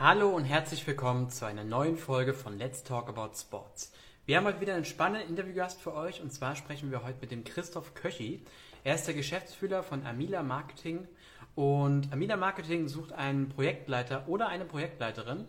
[0.00, 3.92] Hallo und herzlich willkommen zu einer neuen Folge von Let's Talk About Sports.
[4.26, 7.32] Wir haben heute wieder einen spannenden Interviewgast für euch und zwar sprechen wir heute mit
[7.32, 8.44] dem Christoph Köchi.
[8.84, 11.08] Er ist der Geschäftsführer von Amila Marketing
[11.56, 15.46] und Amila Marketing sucht einen Projektleiter oder eine Projektleiterin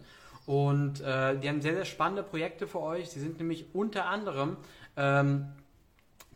[0.48, 3.12] und äh, die haben sehr, sehr spannende Projekte für euch.
[3.12, 4.58] Sie sind nämlich unter anderem
[4.98, 5.46] ähm,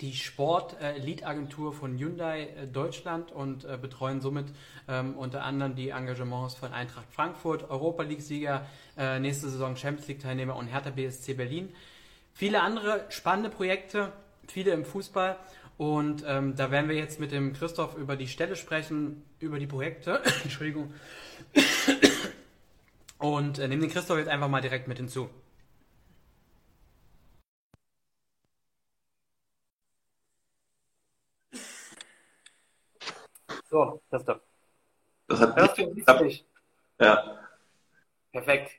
[0.03, 4.47] die Sport-Lead-Agentur von Hyundai äh, Deutschland und äh, betreuen somit
[4.89, 8.65] ähm, unter anderem die Engagements von Eintracht Frankfurt, Europa League-Sieger,
[8.97, 11.73] äh, nächste Saison Champions League-Teilnehmer und Hertha BSC Berlin.
[12.33, 14.11] Viele andere spannende Projekte,
[14.45, 15.37] viele im Fußball.
[15.77, 19.67] Und ähm, da werden wir jetzt mit dem Christoph über die Stelle sprechen, über die
[19.67, 20.21] Projekte.
[20.43, 20.93] Entschuldigung.
[23.19, 25.29] Und äh, nehmen den Christoph jetzt einfach mal direkt mit hinzu.
[33.73, 34.39] So, Christoph.
[35.27, 36.45] Das hat Hörst du mich?
[36.99, 37.39] Ja.
[38.31, 38.71] Perfekt.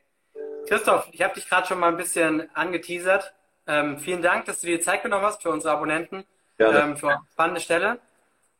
[0.69, 3.33] Christoph, ich habe dich gerade schon mal ein bisschen angeteasert.
[3.67, 6.23] Ähm, vielen Dank, dass du dir Zeit genommen hast für unsere Abonnenten,
[6.57, 6.79] Gerne.
[6.79, 7.99] ähm, für eine spannende Stelle.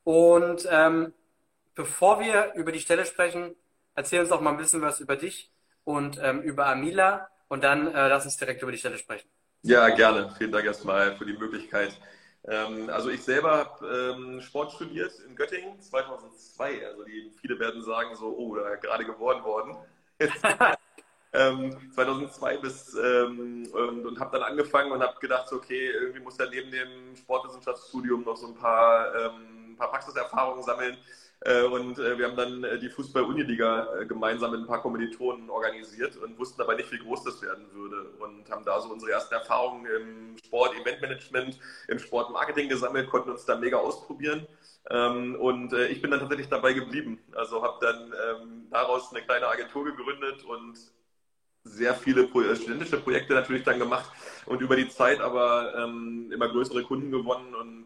[0.03, 1.13] Und ähm,
[1.73, 3.55] bevor wir über die Stelle sprechen,
[3.95, 5.49] erzähl uns doch mal ein bisschen was über dich
[5.85, 9.29] und ähm, über Amila und dann äh, lass uns direkt über die Stelle sprechen.
[9.61, 10.35] Ja, gerne.
[10.37, 11.97] Vielen Dank erstmal für die Möglichkeit.
[12.47, 16.85] Ähm, also ich selber habe ähm, Sport studiert in Göttingen 2002.
[16.85, 19.77] Also die, viele werden sagen so, oh, da gerade geboren worden.
[21.33, 26.37] ähm, 2002 bis ähm, und, und habe dann angefangen und habe gedacht, okay, irgendwie muss
[26.37, 30.97] ja neben dem Sportwissenschaftsstudium noch so ein paar, ähm, ein paar Praxiserfahrungen sammeln.
[31.41, 36.17] Äh, und äh, wir haben dann äh, die Fußball-Uniliga gemeinsam mit ein paar Kommilitonen organisiert
[36.17, 38.09] und wussten aber nicht, wie groß das werden würde.
[38.19, 43.45] Und haben da so unsere ersten Erfahrungen im Sport, Eventmanagement, im Sportmarketing gesammelt, konnten uns
[43.45, 44.47] da mega ausprobieren.
[44.89, 47.19] Ähm, und ich bin dann tatsächlich dabei geblieben.
[47.33, 50.77] Also habe dann ähm, daraus eine kleine Agentur gegründet und
[51.63, 54.11] sehr viele studentische Projekte natürlich dann gemacht
[54.45, 57.85] und über die Zeit aber ähm, immer größere Kunden gewonnen und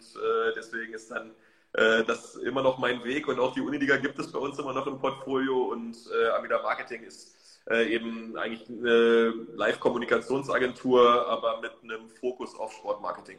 [0.57, 1.31] deswegen ist dann
[1.73, 4.57] äh, das ist immer noch mein Weg und auch die Uniliga gibt es bei uns
[4.57, 7.35] immer noch im Portfolio und äh, Amida Marketing ist
[7.69, 13.37] äh, eben eigentlich eine Live-Kommunikationsagentur, aber mit einem Fokus auf Sportmarketing.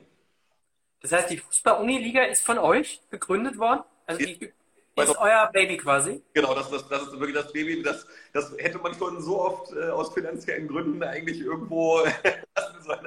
[1.03, 3.83] Das heißt, die Fußball-Uniliga ist von euch gegründet worden?
[4.07, 4.53] Also die
[4.97, 6.23] ist euer Baby quasi?
[6.35, 7.83] Genau, das, das, das ist wirklich das Baby.
[7.83, 12.01] Das, das hätte man schon so oft äh, aus finanziellen Gründen eigentlich irgendwo
[12.57, 13.07] lassen sollen.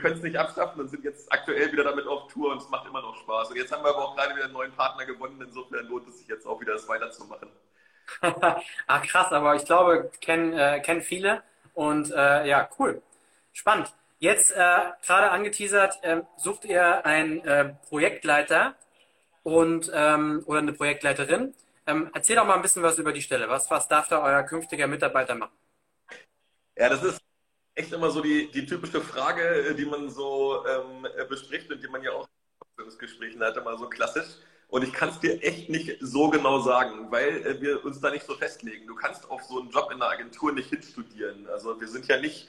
[0.00, 2.86] Können es nicht abschaffen und sind jetzt aktuell wieder damit auf Tour und es macht
[2.88, 3.50] immer noch Spaß.
[3.50, 5.40] Und jetzt haben wir aber auch gerade wieder einen neuen Partner gewonnen.
[5.40, 7.48] Insofern lohnt es sich jetzt auch wieder, das weiterzumachen.
[8.22, 11.42] ah, krass, aber ich glaube, kennen äh, kennen viele.
[11.74, 13.02] Und äh, ja, cool.
[13.52, 13.92] Spannend.
[14.18, 14.56] Jetzt äh,
[15.06, 18.74] gerade angeteasert, äh, sucht ihr einen äh, Projektleiter
[19.42, 21.54] und ähm, oder eine Projektleiterin.
[21.86, 23.48] Ähm, erzähl doch mal ein bisschen was über die Stelle.
[23.48, 25.56] Was, was darf da euer künftiger Mitarbeiter machen?
[26.76, 27.20] Ja, das ist
[27.80, 31.82] echt immer so die, die typische Frage, äh, die man so ähm, äh, bespricht und
[31.82, 32.28] die man ja auch
[32.78, 34.36] in Gesprächen hat, immer so klassisch.
[34.68, 38.10] Und ich kann es dir echt nicht so genau sagen, weil äh, wir uns da
[38.10, 38.86] nicht so festlegen.
[38.86, 41.46] Du kannst auf so einen Job in der Agentur nicht hinstudieren.
[41.48, 42.48] Also wir sind ja nicht,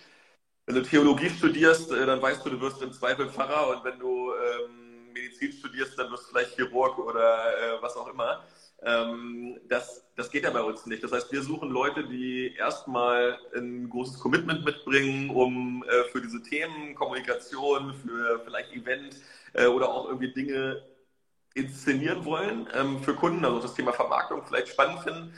[0.65, 4.31] wenn du Theologie studierst, dann weißt du, du wirst im Zweifel Pfarrer und wenn du
[4.33, 4.80] ähm,
[5.13, 8.43] Medizin studierst, dann wirst du vielleicht Chirurg oder äh, was auch immer.
[8.83, 11.03] Ähm, das, das geht ja bei uns nicht.
[11.03, 16.41] Das heißt, wir suchen Leute, die erstmal ein großes Commitment mitbringen, um äh, für diese
[16.41, 19.17] Themen, Kommunikation, für vielleicht Event
[19.53, 20.83] äh, oder auch irgendwie Dinge
[21.53, 25.33] inszenieren wollen ähm, für Kunden, also das Thema Vermarktung vielleicht spannend finden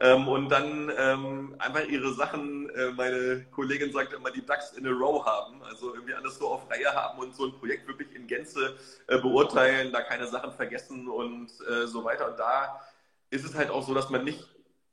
[0.00, 4.86] ähm, und dann ähm, einfach ihre Sachen, äh, meine Kollegin sagt immer, die Ducks in
[4.86, 8.14] a row haben, also irgendwie alles so auf Reihe haben und so ein Projekt wirklich
[8.14, 12.30] in Gänze äh, beurteilen, da keine Sachen vergessen und äh, so weiter.
[12.30, 12.78] Und da
[13.30, 14.46] ist es halt auch so, dass man nicht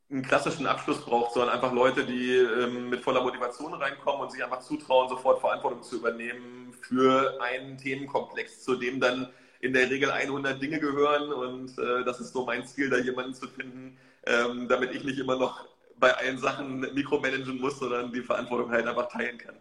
[0.09, 4.43] einen klassischen Abschluss braucht, sondern einfach Leute, die ähm, mit voller Motivation reinkommen und sich
[4.43, 9.27] einfach zutrauen, sofort Verantwortung zu übernehmen für einen Themenkomplex, zu dem dann
[9.59, 11.33] in der Regel 100 Dinge gehören.
[11.33, 15.19] Und äh, das ist so mein Ziel, da jemanden zu finden, ähm, damit ich nicht
[15.19, 15.65] immer noch
[15.97, 19.57] bei allen Sachen mikromanagen muss, sondern die Verantwortung halt einfach teilen kann.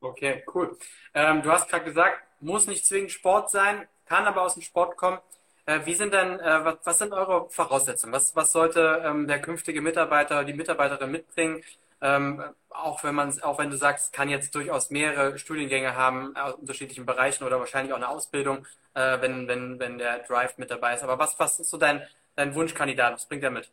[0.00, 0.76] Okay, cool.
[1.14, 4.96] Ähm, du hast gerade gesagt, muss nicht zwingend Sport sein, kann aber aus dem Sport
[4.96, 5.18] kommen.
[5.64, 8.12] Äh, wie sind denn, äh, was, was, sind eure Voraussetzungen?
[8.12, 11.62] Was, was sollte ähm, der künftige Mitarbeiter, die Mitarbeiterin mitbringen?
[12.00, 16.54] Ähm, auch wenn man, auch wenn du sagst, kann jetzt durchaus mehrere Studiengänge haben aus
[16.54, 20.94] unterschiedlichen Bereichen oder wahrscheinlich auch eine Ausbildung, äh, wenn, wenn, wenn der Drive mit dabei
[20.94, 21.04] ist.
[21.04, 22.02] Aber was, was ist so dein,
[22.34, 23.14] dein Wunschkandidat?
[23.14, 23.70] Was bringt er mit?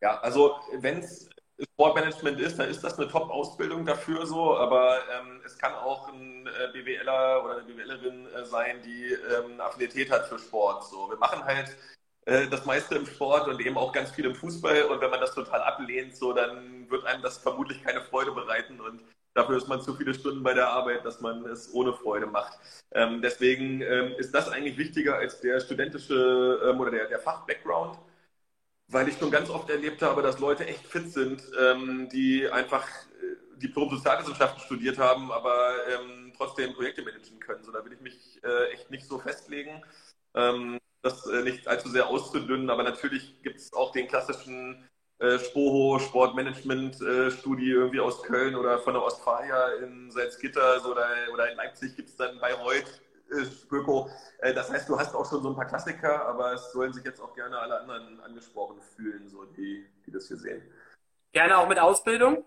[0.00, 1.28] Ja, also wenn es
[1.74, 6.46] Sportmanagement ist, dann ist das eine Top-Ausbildung dafür so, aber ähm, es kann auch ein
[6.46, 10.84] äh, BWLer oder eine BWLerin äh, sein, die ähm, eine Affinität hat für Sport.
[10.84, 11.08] So.
[11.10, 11.76] Wir machen halt
[12.26, 14.84] äh, das meiste im Sport und eben auch ganz viel im Fußball.
[14.84, 18.80] Und wenn man das total ablehnt, so, dann wird einem das vermutlich keine Freude bereiten.
[18.80, 19.02] Und
[19.34, 22.58] dafür ist man zu viele Stunden bei der Arbeit, dass man es ohne Freude macht.
[22.92, 27.98] Ähm, deswegen ähm, ist das eigentlich wichtiger als der studentische ähm, oder der, der Fach-Background
[28.92, 32.86] weil ich schon ganz oft erlebt habe, dass Leute echt fit sind, ähm, die einfach
[32.86, 37.64] äh, Diplom-Sozialwissenschaften studiert haben, aber ähm, trotzdem Projekte managen können.
[37.64, 39.82] So, da will ich mich äh, echt nicht so festlegen,
[40.34, 44.88] ähm, das äh, nicht allzu sehr auszudünnen, aber natürlich gibt es auch den klassischen
[45.22, 51.06] äh, Spoho Sportmanagement-Studie äh, irgendwie aus Köln oder von der Ostfalia in Salzgitter so, oder,
[51.32, 53.00] oder in Leipzig gibt es dann Bayreuth
[53.40, 54.10] Spöko.
[54.38, 57.04] Äh, das heißt, du hast auch schon so ein paar Klassiker, aber es sollen sich
[57.04, 60.62] jetzt auch gerne alle anderen angesprochen fühlen, so die, die das hier sehen.
[61.32, 62.44] Gerne auch mit Ausbildung?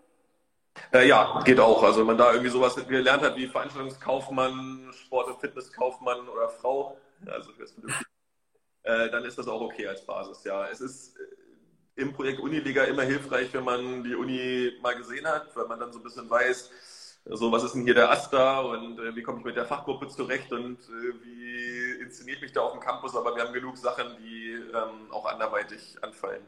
[0.91, 1.81] Äh, ja, geht auch.
[1.81, 6.97] Also wenn man da irgendwie sowas gelernt hat wie Veranstaltungskaufmann, Sport- und Fitnesskaufmann oder Frau,
[7.25, 7.51] also
[8.83, 10.43] äh, dann ist das auch okay als Basis.
[10.43, 11.15] Ja, es ist
[11.95, 15.93] im Projekt Uniliga immer hilfreich, wenn man die Uni mal gesehen hat, weil man dann
[15.93, 16.71] so ein bisschen weiß,
[17.27, 19.65] so, was ist denn hier der Ast da und äh, wie komme ich mit der
[19.65, 23.77] Fachgruppe zurecht und äh, wie inszeniert mich da auf dem Campus, aber wir haben genug
[23.77, 26.45] Sachen, die ähm, auch anderweitig anfallen.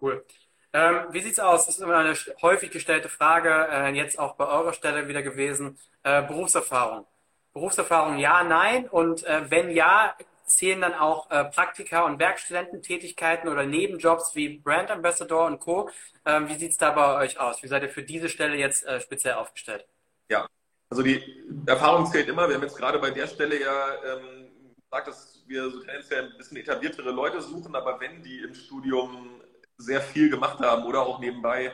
[0.00, 0.24] Cool.
[0.72, 1.66] Ähm, wie es aus?
[1.66, 5.78] Das ist immer eine häufig gestellte Frage, äh, jetzt auch bei eurer Stelle wieder gewesen.
[6.04, 7.06] Äh, Berufserfahrung.
[7.52, 10.14] Berufserfahrung ja, nein und äh, wenn ja,
[10.48, 15.90] zählen dann auch äh, Praktika und Werkstudententätigkeiten oder Nebenjobs wie Brand Ambassador und Co.
[16.24, 17.62] Ähm, wie sieht es da bei euch aus?
[17.62, 19.86] Wie seid ihr für diese Stelle jetzt äh, speziell aufgestellt?
[20.30, 20.46] Ja,
[20.90, 21.22] also die
[21.66, 22.48] Erfahrung zählt immer.
[22.48, 24.50] Wir haben jetzt gerade bei der Stelle ja ähm,
[24.90, 29.42] gesagt, dass wir so tendenziell ein bisschen etabliertere Leute suchen, aber wenn die im Studium
[29.76, 31.72] sehr viel gemacht haben oder auch nebenbei,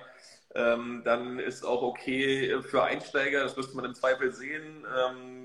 [0.54, 3.42] ähm, dann ist auch okay für Einsteiger.
[3.42, 4.86] Das müsste man im Zweifel sehen.
[4.96, 5.43] Ähm,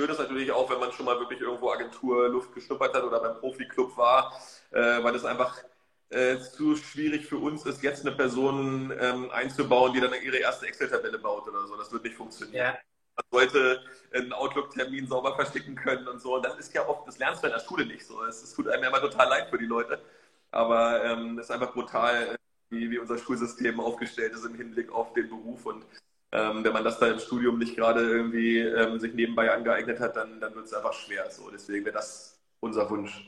[0.00, 3.36] Schön ist natürlich auch, wenn man schon mal wirklich irgendwo Agenturluft geschnuppert hat oder beim
[3.36, 4.32] Profiklub war,
[4.70, 5.62] äh, weil es einfach
[6.08, 10.66] äh, zu schwierig für uns ist, jetzt eine Person ähm, einzubauen, die dann ihre erste
[10.66, 11.76] Excel-Tabelle baut oder so.
[11.76, 12.56] Das wird nicht funktionieren.
[12.56, 12.78] Ja.
[13.14, 16.36] Man sollte einen Outlook-Termin sauber versticken können und so.
[16.36, 18.24] Und das ist ja oft, das lernst du in der Schule nicht so.
[18.24, 20.00] Es, es tut einem ja immer total leid für die Leute.
[20.50, 22.36] Aber ähm, es ist einfach brutal,
[22.70, 25.66] wie, wie unser Schulsystem aufgestellt ist im Hinblick auf den Beruf.
[25.66, 25.84] Und
[26.32, 30.16] ähm, wenn man das da im Studium nicht gerade irgendwie ähm, sich nebenbei angeeignet hat,
[30.16, 31.30] dann, dann wird es einfach schwer.
[31.30, 31.50] So.
[31.50, 33.26] Deswegen wäre das unser Wunsch.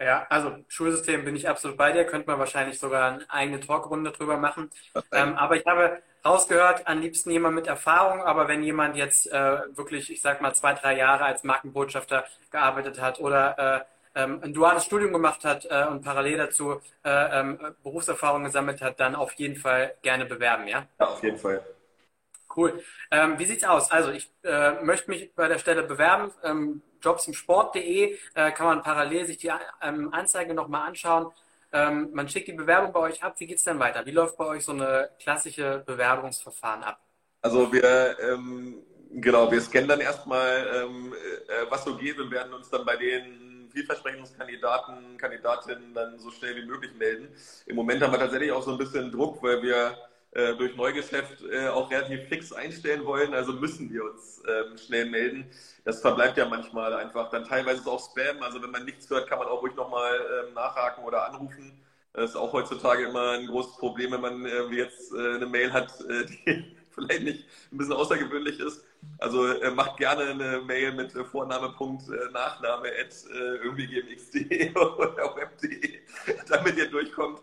[0.00, 4.12] Ja, also Schulsystem bin ich absolut bei dir, könnte man wahrscheinlich sogar eine eigene Talkrunde
[4.12, 4.70] drüber machen.
[5.10, 9.58] Ähm, aber ich habe rausgehört, am liebsten jemand mit Erfahrung, aber wenn jemand jetzt äh,
[9.76, 14.54] wirklich, ich sag mal, zwei, drei Jahre als Markenbotschafter gearbeitet hat oder äh, ähm, ein
[14.54, 19.32] duales Studium gemacht hat äh, und parallel dazu äh, ähm, Berufserfahrung gesammelt hat, dann auf
[19.32, 20.86] jeden Fall gerne bewerben, ja?
[21.00, 21.60] Ja, auf jeden Fall.
[22.54, 22.82] Cool.
[23.10, 23.90] Ähm, wie sieht's aus?
[23.90, 26.32] Also ich äh, möchte mich bei der Stelle bewerben.
[26.42, 29.50] Ähm, jobsimsport.de äh, kann man parallel sich die
[29.82, 31.32] ähm, Anzeige nochmal anschauen.
[31.72, 33.34] Ähm, man schickt die Bewerbung bei euch ab.
[33.38, 34.06] Wie geht's dann weiter?
[34.06, 37.00] Wie läuft bei euch so eine klassische Bewerbungsverfahren ab?
[37.42, 42.52] Also wir ähm, genau, wir scannen dann erstmal, ähm, äh, was so geht und werden
[42.52, 47.28] uns dann bei den Vielversprechungskandidaten, Kandidatinnen dann so schnell wie möglich melden.
[47.66, 49.96] Im Moment haben wir tatsächlich auch so ein bisschen Druck, weil wir
[50.38, 53.34] äh, durch Neugeschäft äh, auch relativ fix einstellen wollen.
[53.34, 55.50] Also müssen wir uns ähm, schnell melden.
[55.84, 57.28] Das verbleibt ja manchmal einfach.
[57.30, 58.40] Dann teilweise ist auch Spam.
[58.42, 61.80] Also wenn man nichts hört, kann man auch ruhig nochmal ähm, nachhaken oder anrufen.
[62.12, 65.92] Das ist auch heutzutage immer ein großes Problem, wenn man äh, jetzt eine Mail hat,
[66.08, 68.84] äh, die vielleicht nicht ein bisschen außergewöhnlich ist.
[69.18, 75.98] Also äh, macht gerne eine Mail mit Vorname, Punkt, Nachname at irgendwie gmx.de oder web.de,
[76.48, 77.40] damit ihr durchkommt.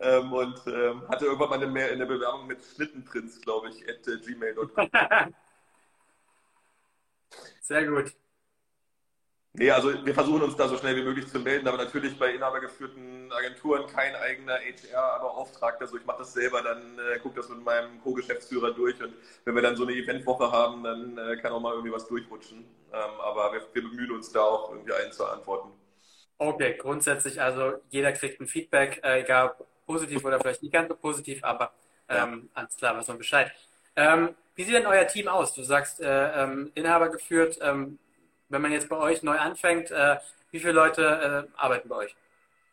[0.00, 4.18] Ähm, und ähm, hatte irgendwann mal eine, eine Bewerbung mit Schnittenprinz, glaube ich, at äh,
[4.18, 4.90] gmail.com.
[7.60, 8.12] Sehr gut.
[9.56, 12.34] Nee, also wir versuchen uns da so schnell wie möglich zu melden, aber natürlich bei
[12.34, 15.82] inhabergeführten Agenturen kein eigener HR-Beauftragter.
[15.82, 19.54] Also ich mache das selber, dann äh, gucke das mit meinem Co-Geschäftsführer durch und wenn
[19.54, 22.64] wir dann so eine Eventwoche haben, dann äh, kann auch mal irgendwie was durchrutschen.
[22.92, 25.70] Ähm, aber wir, wir bemühen uns da auch irgendwie allen zu antworten.
[26.38, 29.54] Okay, grundsätzlich also jeder kriegt ein Feedback, äh, egal
[29.86, 31.72] positiv oder vielleicht nicht ganz so positiv, aber
[32.08, 32.60] ähm, ja.
[32.60, 33.52] alles klar, was man Bescheid.
[33.96, 35.54] Ähm, wie sieht denn euer Team aus?
[35.54, 37.58] Du sagst, äh, ähm, Inhaber geführt.
[37.60, 37.98] Ähm,
[38.48, 40.16] wenn man jetzt bei euch neu anfängt, äh,
[40.50, 42.16] wie viele Leute äh, arbeiten bei euch?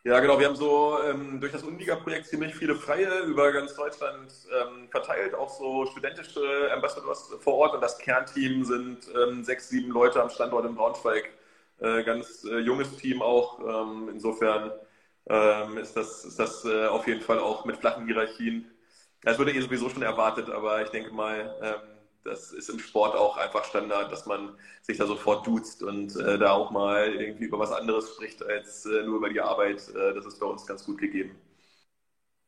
[0.04, 0.40] Ja, genau.
[0.40, 5.36] Wir haben so ähm, durch das Unliga-Projekt ziemlich viele Freie über ganz Deutschland ähm, verteilt,
[5.36, 7.76] auch so studentische Ambassadors vor Ort.
[7.76, 11.30] Und das Kernteam sind ähm, sechs, sieben Leute am Standort in Braunschweig.
[11.80, 13.60] Äh, ganz äh, junges Team auch.
[14.12, 14.72] Insofern
[15.30, 18.70] ähm, ist das, ist das äh, auf jeden Fall auch mit flachen Hierarchien.
[19.24, 21.92] Das wurde eh sowieso schon erwartet, aber ich denke mal, ähm,
[22.24, 26.38] das ist im Sport auch einfach Standard, dass man sich da sofort duzt und äh,
[26.38, 29.88] da auch mal irgendwie über was anderes spricht als äh, nur über die Arbeit.
[29.90, 31.40] Äh, das ist bei uns ganz gut gegeben.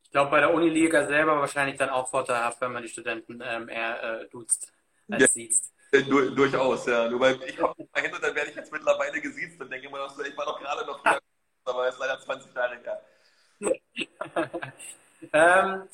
[0.04, 3.68] Ich glaube, bei der Uniliga selber wahrscheinlich dann auch vorteilhaft, wenn man die Studenten ähm,
[3.68, 4.72] eher äh, duzt
[5.10, 5.28] als ja.
[5.28, 5.56] sieht.
[5.90, 7.08] Äh, du, durchaus, ja.
[7.08, 9.88] Nur weil ich komme mal hin und dann werde ich jetzt mittlerweile gesiezt und denke
[9.88, 11.18] immer noch so, ich war doch gerade noch hier,
[11.64, 13.00] aber ist leider 20 Jahre her.
[15.32, 15.88] ähm,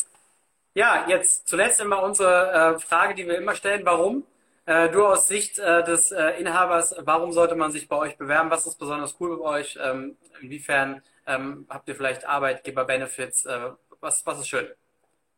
[0.75, 4.25] ja, jetzt zuletzt immer unsere äh, Frage, die wir immer stellen, warum?
[4.67, 8.51] Äh, du aus Sicht äh, des äh, Inhabers, warum sollte man sich bei euch bewerben?
[8.51, 9.79] Was ist besonders cool bei euch?
[9.83, 13.47] Ähm, inwiefern ähm, habt ihr vielleicht Arbeitgeber-Benefits?
[13.47, 14.69] Äh, was, was ist schön?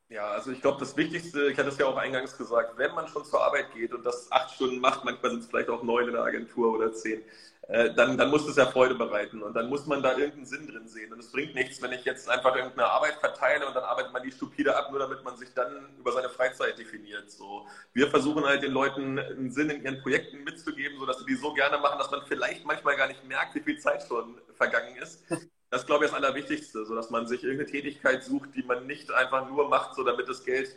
[0.09, 3.09] Ja, also ich glaube, das Wichtigste, ich hatte es ja auch eingangs gesagt, wenn man
[3.09, 6.09] schon zur Arbeit geht und das acht Stunden macht, manchmal sind es vielleicht auch neun
[6.09, 7.23] in der Agentur oder zehn,
[7.69, 10.67] äh, dann, dann muss es ja Freude bereiten und dann muss man da irgendeinen Sinn
[10.67, 11.13] drin sehen.
[11.13, 14.23] Und es bringt nichts, wenn ich jetzt einfach irgendeine Arbeit verteile und dann arbeitet man
[14.23, 17.31] die stupide ab, nur damit man sich dann über seine Freizeit definiert.
[17.31, 21.37] So, wir versuchen halt den Leuten einen Sinn in ihren Projekten mitzugeben, sodass sie die
[21.37, 24.97] so gerne machen, dass man vielleicht manchmal gar nicht merkt, wie viel Zeit schon vergangen
[24.97, 25.25] ist.
[25.71, 28.87] Das glaube ich ist das Allerwichtigste, so dass man sich irgendeine Tätigkeit sucht, die man
[28.87, 30.69] nicht einfach nur macht, so damit das Geld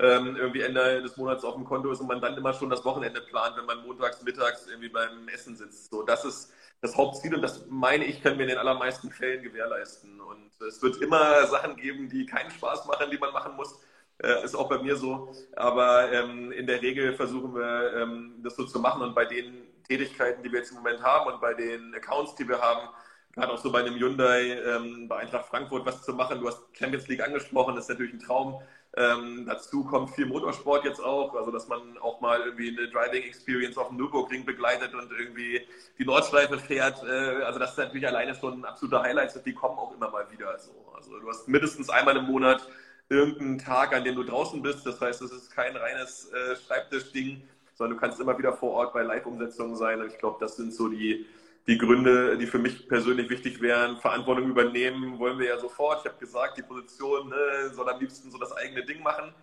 [0.00, 2.84] ähm, irgendwie Ende des Monats auf dem Konto ist und man dann immer schon das
[2.84, 5.90] Wochenende plant, wenn man montags, mittags irgendwie beim Essen sitzt.
[5.90, 9.42] So, das ist das Hauptziel und das meine ich, können wir in den allermeisten Fällen
[9.42, 10.20] gewährleisten.
[10.20, 13.80] Und es wird immer Sachen geben, die keinen Spaß machen, die man machen muss.
[14.22, 15.32] Äh, ist auch bei mir so.
[15.56, 19.02] Aber ähm, in der Regel versuchen wir, ähm, das so zu machen.
[19.02, 22.48] Und bei den Tätigkeiten, die wir jetzt im Moment haben und bei den Accounts, die
[22.48, 22.88] wir haben,
[23.34, 26.40] gerade auch so bei einem Hyundai, ähm, bei Eintracht Frankfurt was zu machen.
[26.40, 28.60] Du hast Champions League angesprochen, das ist natürlich ein Traum.
[28.98, 33.22] Ähm, dazu kommt viel Motorsport jetzt auch, also dass man auch mal irgendwie eine Driving
[33.22, 35.60] Experience auf dem Nürburgring begleitet und irgendwie
[35.98, 37.04] die Nordschleife fährt.
[37.04, 40.10] Äh, also das ist natürlich alleine schon ein absoluter Highlight und die kommen auch immer
[40.10, 40.58] mal wieder.
[40.58, 40.72] So.
[40.96, 42.68] Also du hast mindestens einmal im Monat
[43.08, 44.84] irgendeinen Tag, an dem du draußen bist.
[44.84, 47.40] Das heißt, es ist kein reines äh, Schreibtischding,
[47.74, 50.00] sondern du kannst immer wieder vor Ort bei Live-Umsetzungen sein.
[50.00, 51.24] Und ich glaube, das sind so die
[51.68, 56.00] die Gründe, die für mich persönlich wichtig wären, Verantwortung übernehmen, wollen wir ja sofort.
[56.00, 59.34] Ich habe gesagt, die Position ne, soll am liebsten so das eigene Ding machen.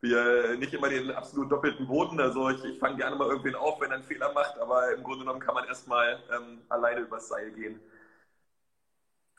[0.00, 2.18] Wir nicht immer den absolut doppelten Boden.
[2.18, 5.02] Also ich, ich fange gerne mal irgendwen auf, wenn er einen Fehler macht, aber im
[5.02, 7.78] Grunde genommen kann man erstmal ähm, alleine übers Seil gehen.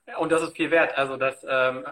[0.05, 0.95] Ja, und das ist viel wert.
[0.95, 1.87] Also das ähm,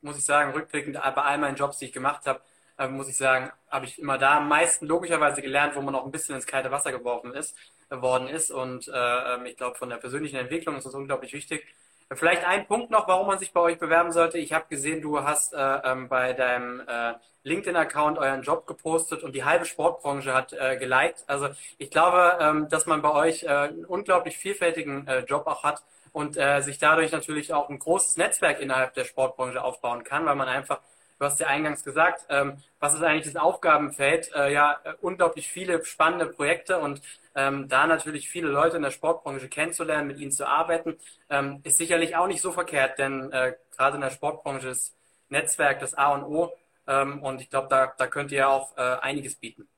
[0.00, 2.40] muss ich sagen, rückblickend bei all meinen Jobs, die ich gemacht habe,
[2.78, 6.04] äh, muss ich sagen, habe ich immer da am meisten logischerweise gelernt, wo man auch
[6.04, 7.56] ein bisschen ins kalte Wasser geworfen ist
[7.90, 8.50] worden ist.
[8.50, 11.66] Und äh, ähm, ich glaube, von der persönlichen Entwicklung ist das unglaublich wichtig.
[12.10, 14.38] Vielleicht ein Punkt noch, warum man sich bei euch bewerben sollte.
[14.38, 19.34] Ich habe gesehen, du hast äh, ähm, bei deinem äh, LinkedIn-Account euren Job gepostet und
[19.34, 21.24] die halbe Sportbranche hat äh, geliked.
[21.26, 25.64] Also ich glaube, ähm, dass man bei euch äh, einen unglaublich vielfältigen äh, Job auch
[25.64, 30.24] hat und äh, sich dadurch natürlich auch ein großes Netzwerk innerhalb der Sportbranche aufbauen kann,
[30.24, 30.80] weil man einfach
[31.18, 34.30] Du hast ja eingangs gesagt, ähm, was ist eigentlich das Aufgabenfeld?
[34.34, 37.02] Äh, ja, äh, unglaublich viele spannende Projekte und
[37.34, 40.96] ähm, da natürlich viele Leute in der Sportbranche kennenzulernen, mit ihnen zu arbeiten,
[41.28, 44.94] ähm, ist sicherlich auch nicht so verkehrt, denn äh, gerade in der Sportbranche ist
[45.28, 46.52] Netzwerk das A und O
[46.86, 49.68] ähm, und ich glaube, da, da könnt ihr auch äh, einiges bieten.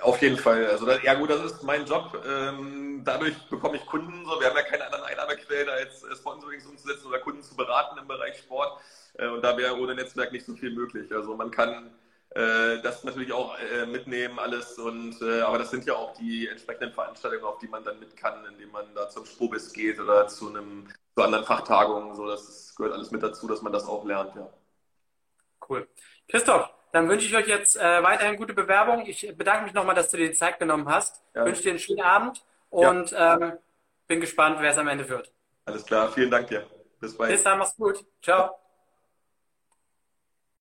[0.00, 0.66] Auf jeden Fall.
[0.66, 2.22] Also das, ja gut, das ist mein Job.
[2.26, 4.24] Ähm, dadurch bekomme ich Kunden.
[4.26, 8.06] So, wir haben ja keine anderen Einnahmequellen als Sponsorings umzusetzen oder Kunden zu beraten im
[8.06, 8.80] Bereich Sport.
[9.14, 11.10] Äh, und da wäre ohne Netzwerk nicht so viel möglich.
[11.14, 11.90] Also man kann
[12.30, 14.78] äh, das natürlich auch äh, mitnehmen, alles.
[14.78, 18.16] Und, äh, aber das sind ja auch die entsprechenden Veranstaltungen, auf die man dann mit
[18.16, 22.14] kann, indem man da zum Spobis geht oder zu einem zu anderen Fachtagungen.
[22.14, 24.48] So, das gehört alles mit dazu, dass man das auch lernt, ja.
[25.66, 25.88] Cool.
[26.28, 29.06] Christoph, dann wünsche ich euch jetzt äh, weiterhin gute Bewerbung.
[29.06, 31.22] Ich bedanke mich nochmal, dass du dir die Zeit genommen hast.
[31.34, 31.44] Ja.
[31.44, 33.34] Wünsche dir einen schönen Abend und ja.
[33.36, 33.52] ähm,
[34.06, 35.32] bin gespannt, wer es am Ende wird.
[35.64, 36.66] Alles klar, vielen Dank dir.
[37.00, 37.30] Bis bald.
[37.30, 38.04] Bis dann, mach's gut.
[38.22, 38.58] Ciao.